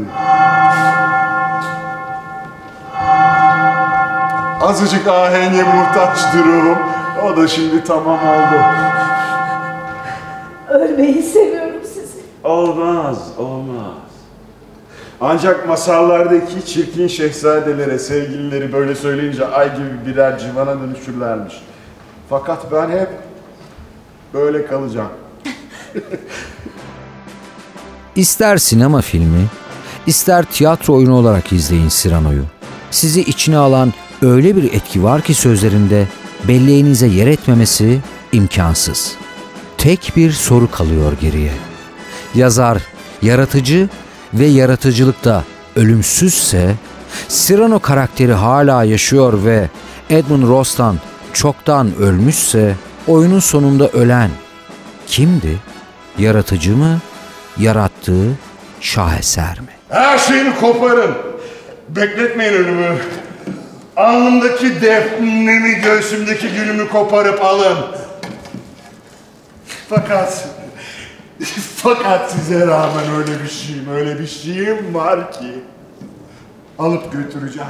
Azıcık 4.62 5.08
ahenge 5.08 5.64
muhtaçtır 5.64 6.46
ruhum. 6.46 6.97
O 7.24 7.38
da 7.38 7.48
şimdi 7.48 7.84
tamam 7.84 8.20
oldu. 8.20 8.62
Ölmeyi 10.70 11.24
seviyorum 11.24 11.82
sizi. 11.84 12.20
Olmaz, 12.44 13.18
olmaz. 13.38 13.94
Ancak 15.22 15.68
masallardaki 15.68 16.66
çirkin 16.66 17.08
şehzadelere 17.08 18.00
sevgilileri 18.00 18.74
böyle 18.74 18.96
söyleyince 18.96 19.48
ay 19.48 19.76
gibi 19.76 20.06
birer 20.06 20.40
civana 20.40 20.80
dönüşürlermiş. 20.82 21.54
Fakat 22.30 22.72
ben 22.72 22.90
hep 22.90 23.10
böyle 24.34 24.66
kalacağım. 24.66 25.12
İster 28.16 28.58
sinema 28.58 29.02
filmi, 29.02 29.46
ister 30.08 30.46
tiyatro 30.46 30.94
oyunu 30.94 31.16
olarak 31.16 31.54
izleyin 31.54 31.90
Cyrano'yu. 31.90 32.44
Sizi 32.92 33.22
içine 33.22 33.58
alan 33.58 33.94
öyle 34.22 34.56
bir 34.56 34.74
etki 34.74 35.04
var 35.04 35.22
ki 35.22 35.34
sözlerinde 35.34 36.08
belleğinize 36.48 37.08
yer 37.08 37.28
etmemesi 37.28 38.00
imkansız. 38.32 39.16
Tek 39.78 40.14
bir 40.16 40.32
soru 40.32 40.72
kalıyor 40.72 41.14
geriye. 41.22 41.52
Yazar, 42.36 42.82
yaratıcı 43.22 43.90
ve 44.34 44.46
yaratıcılıkta 44.46 45.44
ölümsüzse, 45.76 46.76
Cyrano 47.30 47.80
karakteri 47.80 48.34
hala 48.34 48.84
yaşıyor 48.84 49.46
ve 49.46 49.70
Edmund 50.10 50.44
Rostand 50.44 50.98
çoktan 51.34 51.96
ölmüşse, 51.96 52.76
oyunun 53.08 53.40
sonunda 53.40 53.88
ölen 53.88 54.30
kimdi? 55.08 55.58
Yaratıcı 56.18 56.78
mı? 56.78 57.00
Yarattığı 57.58 58.28
şaheser 58.82 59.60
mi? 59.60 59.68
Her 59.90 60.18
şeyimi 60.18 60.56
koparın. 60.56 61.12
Bekletmeyin 61.90 62.54
ölümü. 62.54 62.98
Alnımdaki 63.98 64.82
defnemi, 64.82 65.76
göğsümdeki 65.76 66.48
gülümü 66.50 66.90
koparıp 66.90 67.46
alın. 67.46 67.78
Fakat, 69.90 70.48
fakat 71.76 72.32
size 72.32 72.68
rağmen 72.68 73.16
öyle 73.18 73.44
bir 73.44 73.50
şeyim, 73.50 73.90
öyle 73.92 74.20
bir 74.20 74.28
şeyim 74.28 74.96
var 74.96 75.32
ki 75.32 75.64
alıp 76.80 77.14
götüreceğim. 77.14 77.70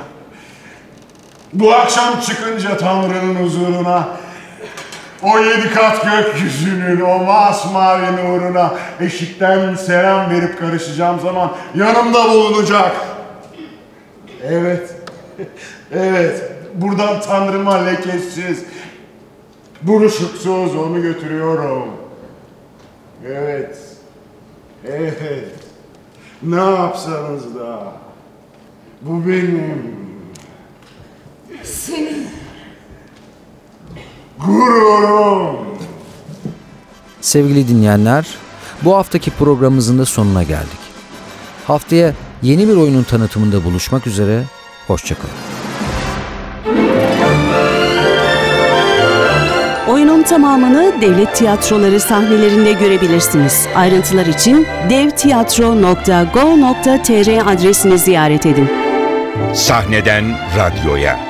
Bu 1.53 1.73
akşam 1.73 2.19
çıkınca 2.19 2.77
Tanrı'nın 2.77 3.35
huzuruna 3.35 4.07
o 5.23 5.39
yedi 5.39 5.73
kat 5.73 6.03
gökyüzünün 6.03 7.01
o 7.01 7.23
masmavi 7.23 8.15
nuruna 8.15 8.73
eşikten 8.99 9.75
selam 9.75 10.29
verip 10.29 10.59
karışacağım 10.59 11.19
zaman 11.19 11.51
yanımda 11.75 12.29
bulunacak. 12.29 12.91
Evet. 14.43 14.95
Evet. 15.91 16.52
Buradan 16.73 17.21
Tanrıma 17.21 17.76
lekesiz, 17.76 18.63
buruşuksuz 19.82 20.76
onu 20.76 21.02
götürüyorum. 21.02 21.89
Evet. 23.28 23.78
Evet. 24.88 25.52
Ne 26.43 26.56
yapsanız 26.56 27.56
da 27.56 27.93
bu 29.02 29.28
benim 29.28 29.97
Senin 31.63 32.28
gururum. 34.45 35.58
Sevgili 37.21 37.67
dinleyenler, 37.67 38.28
bu 38.82 38.95
haftaki 38.95 39.32
programımızın 39.32 40.00
da 40.00 40.06
sonuna 40.06 40.43
geldik. 40.43 40.80
Haftaya 41.67 42.13
yeni 42.41 42.67
bir 42.67 42.76
oyunun 42.76 43.04
tanıtımında 43.04 43.63
buluşmak 43.63 44.08
üzere, 44.08 44.43
hoşçakalın. 44.88 45.46
Tamamını 50.29 51.01
devlet 51.01 51.35
tiyatroları 51.35 51.99
sahnelerinde 51.99 52.71
görebilirsiniz. 52.71 53.67
Ayrıntılar 53.75 54.25
için 54.25 54.67
devtiyatro.go.tr 54.89 57.53
adresini 57.53 57.97
ziyaret 57.97 58.45
edin. 58.45 58.69
Sahneden 59.53 60.25
radyoya. 60.57 61.26